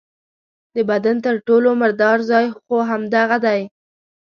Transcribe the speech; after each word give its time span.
د 0.75 0.77
بدن 0.89 1.15
تر 1.25 1.35
ټولو 1.47 1.69
مردار 1.81 2.17
ځای 2.31 2.45
خو 2.57 2.75
همدغه 2.89 3.37
دی. 3.45 3.61